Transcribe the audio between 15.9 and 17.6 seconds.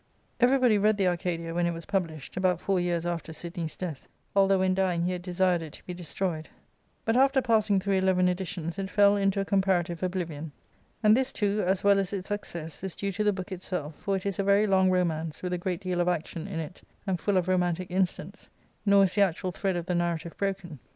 of action in it, and full of